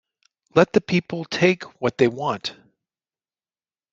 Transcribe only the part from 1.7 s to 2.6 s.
what they want.